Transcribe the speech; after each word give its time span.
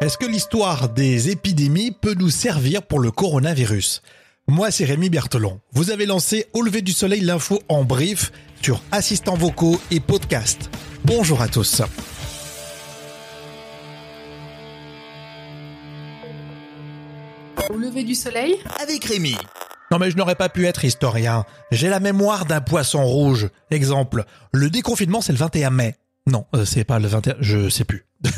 Est-ce 0.00 0.16
que 0.16 0.24
l'histoire 0.24 0.88
des 0.88 1.28
épidémies 1.28 1.90
peut 1.90 2.14
nous 2.14 2.30
servir 2.30 2.82
pour 2.82 3.00
le 3.00 3.10
coronavirus? 3.10 4.00
Moi, 4.48 4.70
c'est 4.70 4.86
Rémi 4.86 5.10
Berthelon. 5.10 5.60
Vous 5.72 5.90
avez 5.90 6.06
lancé 6.06 6.46
Au 6.54 6.62
lever 6.62 6.80
du 6.80 6.92
soleil 6.92 7.20
l'info 7.20 7.60
en 7.68 7.84
brief 7.84 8.32
sur 8.62 8.80
assistants 8.92 9.36
vocaux 9.36 9.78
et 9.90 10.00
podcast. 10.00 10.70
Bonjour 11.04 11.42
à 11.42 11.48
tous. 11.48 11.82
Au 17.68 17.76
lever 17.76 18.02
du 18.02 18.14
soleil? 18.14 18.56
Avec 18.80 19.04
Rémi. 19.04 19.36
Non 19.90 19.98
mais 19.98 20.10
je 20.10 20.16
n'aurais 20.16 20.34
pas 20.34 20.48
pu 20.48 20.66
être 20.66 20.86
historien. 20.86 21.44
J'ai 21.72 21.90
la 21.90 22.00
mémoire 22.00 22.46
d'un 22.46 22.62
poisson 22.62 23.04
rouge. 23.04 23.50
Exemple, 23.70 24.24
le 24.54 24.70
déconfinement 24.70 25.20
c'est 25.20 25.32
le 25.32 25.38
21 25.38 25.68
mai. 25.68 25.96
Non, 26.26 26.46
euh, 26.54 26.64
c'est 26.64 26.84
pas 26.84 26.98
le 26.98 27.08
21, 27.08 27.36
je 27.40 27.68
sais 27.68 27.84
plus. 27.84 28.06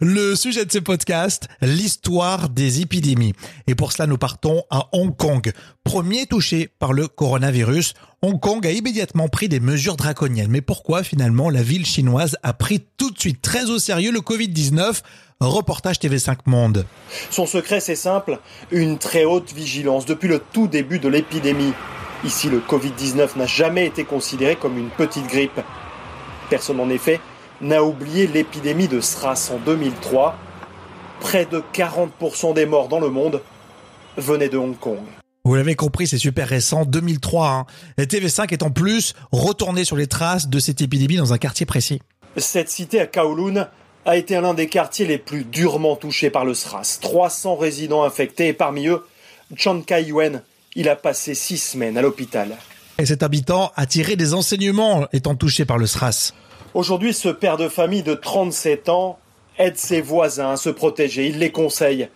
Le 0.00 0.34
sujet 0.34 0.64
de 0.64 0.72
ce 0.72 0.78
podcast, 0.78 1.48
l'histoire 1.62 2.48
des 2.48 2.80
épidémies. 2.80 3.32
Et 3.66 3.74
pour 3.74 3.92
cela, 3.92 4.06
nous 4.06 4.18
partons 4.18 4.64
à 4.70 4.88
Hong 4.92 5.16
Kong. 5.16 5.52
Premier 5.84 6.26
touché 6.26 6.68
par 6.78 6.92
le 6.92 7.06
coronavirus, 7.06 7.94
Hong 8.22 8.40
Kong 8.40 8.66
a 8.66 8.70
immédiatement 8.70 9.28
pris 9.28 9.48
des 9.48 9.60
mesures 9.60 9.96
draconiennes. 9.96 10.50
Mais 10.50 10.62
pourquoi 10.62 11.02
finalement 11.02 11.48
la 11.48 11.62
ville 11.62 11.86
chinoise 11.86 12.36
a 12.42 12.52
pris 12.52 12.84
tout 12.96 13.10
de 13.10 13.18
suite 13.18 13.40
très 13.42 13.70
au 13.70 13.78
sérieux 13.78 14.10
le 14.10 14.20
Covid-19 14.20 15.00
Reportage 15.40 15.98
TV5 15.98 16.38
Monde. 16.46 16.86
Son 17.30 17.46
secret, 17.46 17.80
c'est 17.80 17.96
simple, 17.96 18.38
une 18.70 18.98
très 18.98 19.24
haute 19.24 19.52
vigilance 19.52 20.06
depuis 20.06 20.28
le 20.28 20.40
tout 20.52 20.68
début 20.68 20.98
de 20.98 21.08
l'épidémie. 21.08 21.72
Ici, 22.24 22.48
le 22.48 22.60
Covid-19 22.60 23.36
n'a 23.36 23.46
jamais 23.46 23.86
été 23.86 24.04
considéré 24.04 24.56
comme 24.56 24.78
une 24.78 24.88
petite 24.88 25.26
grippe. 25.26 25.60
Personne 26.48 26.80
en 26.80 26.88
effet 26.88 27.20
n'a 27.60 27.82
oublié 27.82 28.26
l'épidémie 28.26 28.88
de 28.88 29.00
SRAS 29.00 29.50
en 29.52 29.58
2003. 29.58 30.36
Près 31.20 31.46
de 31.46 31.62
40% 31.72 32.54
des 32.54 32.66
morts 32.66 32.88
dans 32.88 33.00
le 33.00 33.08
monde 33.08 33.40
venaient 34.16 34.48
de 34.48 34.58
Hong 34.58 34.78
Kong. 34.78 34.98
Vous 35.44 35.54
l'avez 35.54 35.74
compris, 35.74 36.06
c'est 36.06 36.18
super 36.18 36.48
récent, 36.48 36.84
2003. 36.84 37.48
Hein. 37.48 37.66
Et 37.98 38.06
TV5 38.06 38.50
est 38.52 38.62
en 38.62 38.70
plus 38.70 39.14
retourné 39.30 39.84
sur 39.84 39.96
les 39.96 40.06
traces 40.06 40.48
de 40.48 40.58
cette 40.58 40.80
épidémie 40.80 41.16
dans 41.16 41.32
un 41.32 41.38
quartier 41.38 41.66
précis. 41.66 42.00
Cette 42.36 42.70
cité 42.70 43.00
à 43.00 43.06
Kowloon 43.06 43.66
a 44.06 44.16
été 44.16 44.40
l'un 44.40 44.54
des 44.54 44.68
quartiers 44.68 45.06
les 45.06 45.18
plus 45.18 45.44
durement 45.44 45.96
touchés 45.96 46.30
par 46.30 46.44
le 46.44 46.54
SRAS. 46.54 46.98
300 47.00 47.56
résidents 47.56 48.04
infectés 48.04 48.48
et 48.48 48.52
parmi 48.52 48.86
eux, 48.86 49.02
Chan 49.56 49.80
Kai-yuen. 49.82 50.42
Il 50.76 50.88
a 50.88 50.96
passé 50.96 51.34
six 51.34 51.58
semaines 51.58 51.96
à 51.96 52.02
l'hôpital. 52.02 52.56
Et 52.98 53.06
cet 53.06 53.22
habitant 53.22 53.70
a 53.76 53.86
tiré 53.86 54.16
des 54.16 54.34
enseignements 54.34 55.06
étant 55.12 55.34
touché 55.34 55.64
par 55.64 55.78
le 55.78 55.86
SRAS. 55.86 56.32
Aujourd'hui, 56.74 57.14
ce 57.14 57.28
père 57.28 57.56
de 57.56 57.68
famille 57.68 58.02
de 58.02 58.14
37 58.14 58.88
ans 58.88 59.20
aide 59.58 59.76
ses 59.76 60.00
voisins 60.00 60.50
à 60.50 60.56
se 60.56 60.70
protéger, 60.70 61.28
il 61.28 61.38
les 61.38 61.52
conseille. 61.52 62.08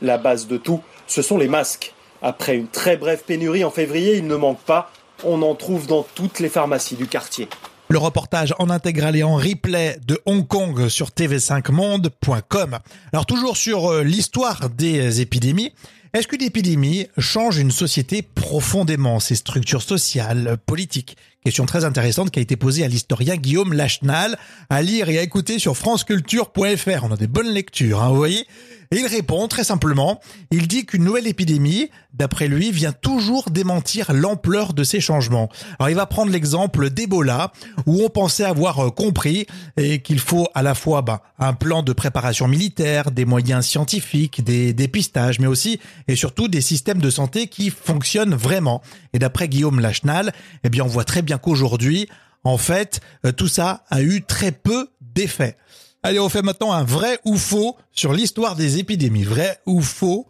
La 0.00 0.16
base 0.16 0.46
de 0.46 0.56
tout, 0.56 0.80
ce 1.06 1.20
sont 1.20 1.36
les 1.36 1.48
masques. 1.48 1.92
Après 2.22 2.56
une 2.56 2.66
très 2.66 2.96
brève 2.96 3.22
pénurie 3.26 3.62
en 3.62 3.70
février, 3.70 4.16
il 4.16 4.26
ne 4.26 4.36
manque 4.36 4.60
pas, 4.60 4.90
on 5.22 5.42
en 5.42 5.54
trouve 5.54 5.86
dans 5.86 6.02
toutes 6.14 6.40
les 6.40 6.48
pharmacies 6.48 6.96
du 6.96 7.08
quartier. 7.08 7.46
Le 7.90 7.98
reportage 7.98 8.54
en 8.58 8.70
intégral 8.70 9.16
et 9.16 9.22
en 9.22 9.34
replay 9.34 9.98
de 10.06 10.18
Hong 10.24 10.46
Kong 10.46 10.88
sur 10.88 11.08
tv5monde.com. 11.08 12.78
Alors 13.12 13.26
toujours 13.26 13.58
sur 13.58 13.90
euh, 13.90 14.02
l'histoire 14.02 14.70
des 14.70 15.20
épidémies, 15.20 15.74
est-ce 16.12 16.26
qu'une 16.26 16.42
épidémie 16.42 17.06
change 17.18 17.58
une 17.58 17.70
société 17.70 18.22
profondément, 18.22 19.20
ses 19.20 19.36
structures 19.36 19.82
sociales, 19.82 20.56
politiques? 20.66 21.16
Question 21.44 21.64
très 21.64 21.86
intéressante 21.86 22.30
qui 22.30 22.38
a 22.38 22.42
été 22.42 22.56
posée 22.56 22.84
à 22.84 22.88
l'historien 22.88 23.36
Guillaume 23.36 23.72
Lachenal, 23.72 24.36
à 24.68 24.82
lire 24.82 25.08
et 25.08 25.18
à 25.18 25.22
écouter 25.22 25.58
sur 25.58 25.74
franceculture.fr. 25.74 27.04
On 27.04 27.12
a 27.12 27.16
des 27.16 27.28
bonnes 27.28 27.48
lectures, 27.48 28.02
hein, 28.02 28.10
vous 28.10 28.16
voyez? 28.16 28.46
Et 28.92 28.98
il 28.98 29.06
répond 29.06 29.46
très 29.46 29.62
simplement, 29.62 30.20
il 30.50 30.66
dit 30.66 30.84
qu'une 30.84 31.04
nouvelle 31.04 31.28
épidémie, 31.28 31.90
d'après 32.12 32.48
lui, 32.48 32.72
vient 32.72 32.90
toujours 32.90 33.48
démentir 33.48 34.12
l'ampleur 34.12 34.74
de 34.74 34.82
ces 34.82 35.00
changements. 35.00 35.48
Alors 35.78 35.90
il 35.90 35.94
va 35.94 36.06
prendre 36.06 36.32
l'exemple 36.32 36.90
d'Ebola, 36.90 37.52
où 37.86 38.02
on 38.02 38.10
pensait 38.10 38.42
avoir 38.42 38.80
euh, 38.80 38.90
compris 38.90 39.46
et 39.76 40.02
qu'il 40.02 40.18
faut 40.18 40.48
à 40.54 40.62
la 40.62 40.74
fois 40.74 41.02
bah, 41.02 41.22
un 41.38 41.52
plan 41.52 41.84
de 41.84 41.92
préparation 41.92 42.48
militaire, 42.48 43.12
des 43.12 43.24
moyens 43.24 43.64
scientifiques, 43.64 44.42
des 44.42 44.72
dépistages, 44.72 45.38
mais 45.38 45.46
aussi 45.46 45.78
et 46.08 46.16
surtout 46.16 46.48
des 46.48 46.60
systèmes 46.60 47.00
de 47.00 47.10
santé 47.10 47.46
qui 47.46 47.70
fonctionnent 47.70 48.34
vraiment. 48.34 48.82
Et 49.12 49.18
d'après 49.18 49.48
Guillaume 49.48 49.80
Lachenal, 49.80 50.32
eh 50.64 50.68
bien 50.68 50.84
on 50.84 50.88
voit 50.88 51.04
très 51.04 51.22
bien 51.22 51.38
qu'aujourd'hui, 51.38 52.08
en 52.44 52.56
fait, 52.56 53.00
euh, 53.26 53.32
tout 53.32 53.48
ça 53.48 53.84
a 53.90 54.02
eu 54.02 54.22
très 54.22 54.52
peu 54.52 54.88
d'effet. 55.00 55.56
Allez, 56.02 56.18
on 56.18 56.28
fait 56.28 56.42
maintenant 56.42 56.72
un 56.72 56.84
vrai 56.84 57.18
ou 57.24 57.36
faux 57.36 57.76
sur 57.92 58.12
l'histoire 58.12 58.56
des 58.56 58.78
épidémies. 58.78 59.24
Vrai 59.24 59.58
ou 59.66 59.82
faux 59.82 60.26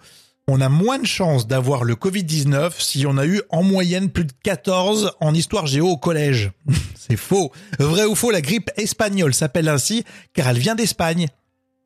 on 0.53 0.61
a 0.61 0.69
moins 0.69 0.99
de 0.99 1.07
chances 1.07 1.47
d'avoir 1.47 1.85
le 1.85 1.95
Covid-19 1.95 2.73
si 2.79 3.07
on 3.07 3.17
a 3.19 3.25
eu 3.25 3.41
en 3.51 3.63
moyenne 3.63 4.11
plus 4.11 4.25
de 4.25 4.33
14 4.43 5.13
en 5.21 5.33
histoire 5.33 5.69
géo 5.69 5.89
au 5.89 5.97
collège. 5.97 6.51
C'est 6.99 7.17
faux. 7.17 7.53
Vrai 7.79 8.05
ou 8.05 8.17
faux, 8.17 8.33
la 8.33 8.41
grippe 8.41 8.71
espagnole 8.77 9.33
s'appelle 9.33 9.69
ainsi 9.69 10.05
car 10.35 10.49
elle 10.49 10.59
vient 10.59 10.75
d'Espagne. 10.75 11.29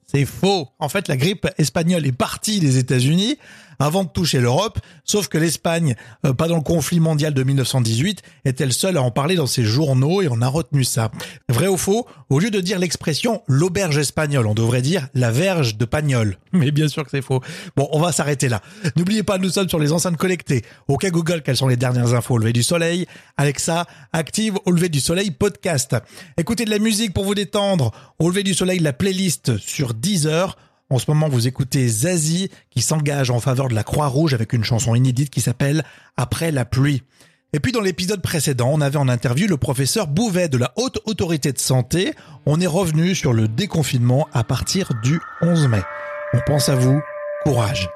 C'est 0.06 0.25
faux. 0.25 0.69
En 0.78 0.89
fait, 0.89 1.09
la 1.09 1.17
grippe 1.17 1.47
espagnole 1.59 2.06
est 2.06 2.12
partie 2.12 2.59
des 2.59 2.78
États-Unis 2.78 3.37
avant 3.79 4.05
de 4.05 4.09
toucher 4.09 4.41
l'Europe, 4.41 4.79
sauf 5.05 5.29
que 5.29 5.39
l'Espagne, 5.39 5.95
euh, 6.25 6.33
pas 6.33 6.49
dans 6.49 6.57
le 6.57 6.62
conflit 6.62 7.01
mondial 7.01 7.35
de 7.35 7.43
1918, 7.43 8.23
est-elle 8.45 8.73
seule 8.73 8.97
à 8.97 9.03
en 9.03 9.11
parler 9.11 9.37
dans 9.37 9.47
ses 9.47 9.65
journaux 9.65 10.23
et 10.23 10.29
on 10.31 10.41
a 10.43 10.49
retenu 10.49 10.85
ça. 10.85 11.11
Vrai 11.49 11.69
ou 11.69 11.77
faux 11.77 12.07
Au 12.31 12.39
lieu 12.39 12.51
de 12.51 12.61
dire 12.61 12.79
l'expression 12.79 13.43
l'auberge 13.47 13.99
espagnole, 13.99 14.47
on 14.47 14.55
devrait 14.55 14.83
dire 14.83 15.09
la 15.15 15.31
verge 15.31 15.77
de 15.77 15.85
Pagnol. 15.85 16.39
Mais 16.53 16.71
bien 16.71 16.89
sûr 16.89 17.05
que 17.05 17.11
c'est 17.11 17.23
faux. 17.23 17.41
Bon, 17.77 17.89
on 17.93 18.01
va 18.01 18.12
s'arrêter 18.12 18.49
là. 18.49 18.61
N'oubliez 18.97 19.23
pas, 19.23 19.39
nous 19.39 19.51
sommes 19.51 19.69
sur 19.69 19.79
les 19.79 19.93
enceintes 19.93 20.17
connectées. 20.17 20.62
Ok 20.89 21.11
Google, 21.11 21.43
quelles 21.43 21.56
sont 21.56 21.69
les 21.69 21.77
dernières 21.77 22.15
infos 22.15 22.35
au 22.35 22.39
lever 22.39 22.53
du 22.53 22.62
soleil? 22.62 23.06
Alexa, 23.37 23.87
active 24.12 24.59
au 24.65 24.71
lever 24.71 24.89
du 24.89 25.01
soleil 25.01 25.31
podcast. 25.31 25.97
Écoutez 26.37 26.65
de 26.65 26.71
la 26.71 26.79
musique 26.79 27.12
pour 27.12 27.25
vous 27.25 27.35
détendre. 27.35 27.93
Au 28.19 28.29
lever 28.29 28.43
du 28.43 28.55
soleil, 28.55 28.79
la 28.79 28.93
playlist 28.93 29.56
sur 29.59 29.95
10 29.95 30.27
heures. 30.27 30.56
En 30.91 30.99
ce 30.99 31.11
moment, 31.11 31.28
vous 31.28 31.47
écoutez 31.47 31.89
Zazie 31.89 32.50
qui 32.71 32.83
s'engage 32.83 33.31
en 33.31 33.41
faveur 33.41 33.69
de 33.69 33.75
la 33.75 33.84
Croix-Rouge 33.84 34.34
avec 34.34 34.53
une 34.53 34.65
chanson 34.65 34.95
inédite 34.95 35.31
qui 35.31 35.41
s'appelle 35.41 35.84
Après 36.17 36.53
la 36.53 36.65
pluie. 36.65 37.03
Et 37.55 37.61
puis 37.61 37.72
dans 37.72 37.81
l'épisode 37.81 38.21
précédent, 38.21 38.71
on 38.72 38.81
avait 38.81 38.99
en 38.99 39.09
interview 39.09 39.47
le 39.47 39.56
professeur 39.56 40.09
Bouvet 40.09 40.49
de 40.49 40.59
la 40.59 40.73
Haute 40.77 40.99
Autorité 41.05 41.53
de 41.53 41.59
Santé. 41.59 42.12
On 42.47 42.61
est 42.61 42.67
revenu 42.67 43.15
sur 43.15 43.33
le 43.33 43.49
déconfinement 43.49 44.28
à 44.33 44.44
partir 44.44 44.91
du 45.03 45.21
11 45.41 45.69
mai. 45.69 45.83
On 46.33 46.41
pense 46.47 46.69
à 46.69 46.75
vous. 46.75 47.00
Courage. 47.44 47.89